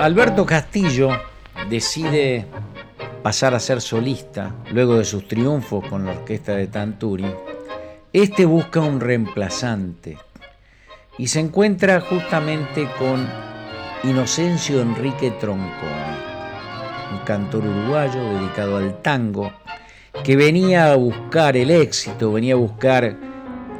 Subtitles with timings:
[0.00, 1.10] Alberto Castillo
[1.68, 2.46] decide
[3.24, 7.26] pasar a ser solista luego de sus triunfos con la orquesta de Tanturi,
[8.12, 10.16] este busca un reemplazante
[11.18, 13.28] y se encuentra justamente con
[14.04, 15.68] Inocencio Enrique Tronconi,
[17.12, 19.52] un cantor uruguayo dedicado al tango,
[20.22, 23.16] que venía a buscar el éxito, venía a buscar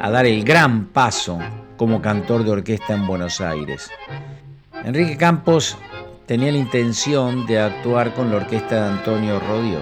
[0.00, 1.40] a dar el gran paso
[1.76, 3.90] como cantor de orquesta en Buenos Aires.
[4.84, 5.76] Enrique Campos
[6.26, 9.78] tenía la intención de actuar con la orquesta de Antonio Rodió,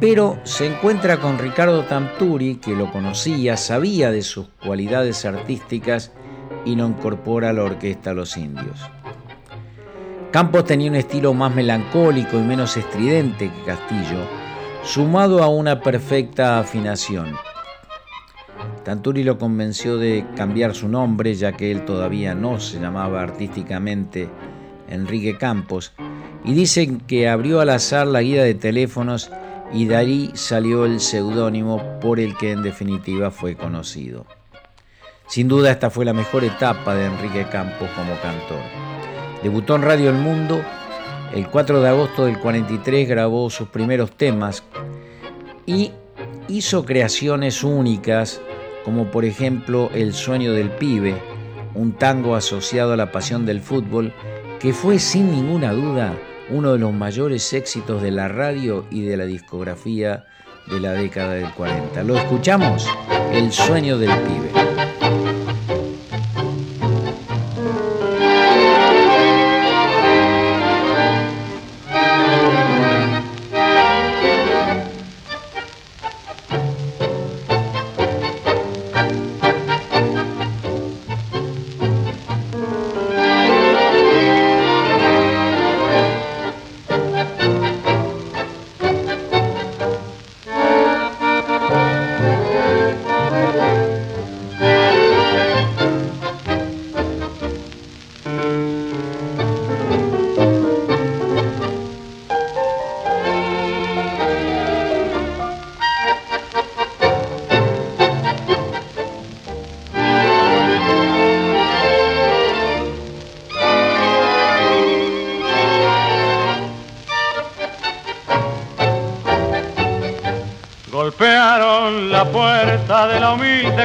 [0.00, 6.12] pero se encuentra con Ricardo Tanturi, que lo conocía, sabía de sus cualidades artísticas
[6.64, 8.80] y no incorpora a la orquesta Los Indios.
[10.30, 14.20] Campos tenía un estilo más melancólico y menos estridente que Castillo,
[14.82, 17.34] sumado a una perfecta afinación.
[18.84, 24.28] Tanturi lo convenció de cambiar su nombre, ya que él todavía no se llamaba artísticamente
[24.88, 25.92] Enrique Campos,
[26.44, 29.30] y dicen que abrió al azar la guía de teléfonos
[29.72, 34.26] y de ahí salió el seudónimo por el que en definitiva fue conocido.
[35.26, 38.62] Sin duda esta fue la mejor etapa de Enrique Campos como cantor.
[39.42, 40.62] Debutó en Radio El Mundo,
[41.34, 44.62] el 4 de agosto del 43 grabó sus primeros temas
[45.66, 45.92] y
[46.48, 48.40] hizo creaciones únicas
[48.84, 51.14] como por ejemplo El sueño del pibe,
[51.74, 54.14] un tango asociado a la pasión del fútbol
[54.58, 56.14] que fue sin ninguna duda
[56.50, 60.26] uno de los mayores éxitos de la radio y de la discografía
[60.66, 62.02] de la década del 40.
[62.02, 62.86] ¿Lo escuchamos?
[63.32, 64.47] El sueño del pibe.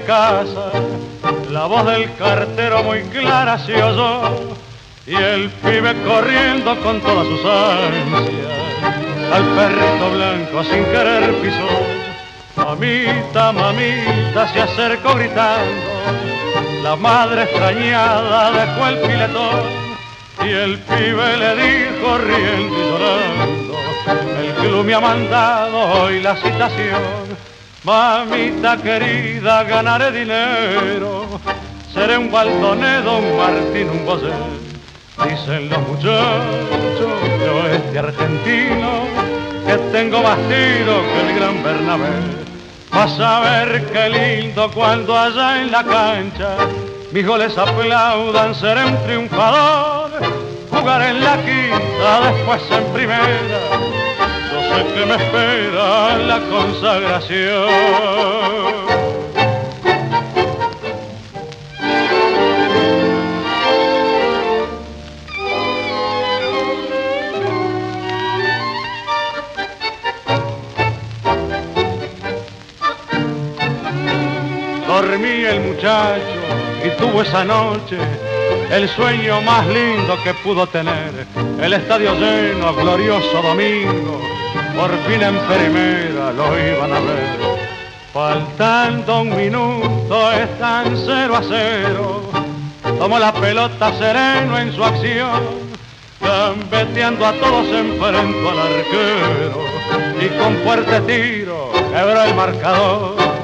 [0.00, 0.70] Casa,
[1.50, 4.56] la voz del cartero muy clara se oyó
[5.06, 8.60] y el pibe corriendo con todas sus ansias.
[9.32, 12.00] Al perrito blanco sin querer pisó.
[12.56, 15.90] Mamita, mamita se acercó gritando,
[16.82, 19.60] la madre extrañada dejó el piletón
[20.44, 26.36] y el pibe le dijo riendo y llorando, el club me ha mandado hoy la
[26.36, 27.40] citación
[27.82, 31.24] Mamita querida, ganaré dinero.
[31.94, 34.32] Seré un Baldonedo, un Martín, un Bosé.
[35.24, 39.06] Dicen los muchachos de oeste argentino
[39.66, 42.10] que tengo más tiro que el gran Bernabé.
[42.92, 46.56] Vas a ver qué lindo cuando allá en la cancha
[47.12, 49.99] mis goles aplaudan, seré un triunfador.
[50.80, 53.60] Jugaré en la quinta, después en primera
[54.70, 57.68] sé que me espera la consagración.
[74.86, 76.20] Dormí el muchacho
[76.84, 77.98] y tuvo esa noche
[78.70, 81.26] el sueño más lindo que pudo tener.
[81.60, 84.20] El estadio lleno, glorioso domingo,
[84.76, 87.40] por fin en primera lo iban a ver.
[88.12, 92.22] Faltando un minuto están cero a cero.
[92.98, 95.42] Tomó la pelota sereno en su acción,
[96.20, 99.64] gambeteando a todos enfrentó al arquero
[100.20, 103.39] y con fuerte tiro quebró el marcador